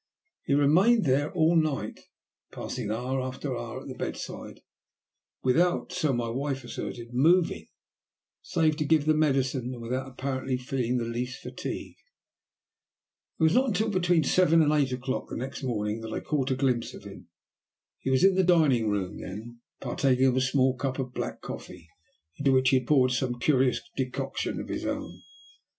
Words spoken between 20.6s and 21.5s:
cup of black